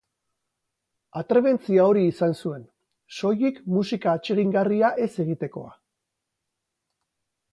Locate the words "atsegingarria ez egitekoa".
4.19-5.71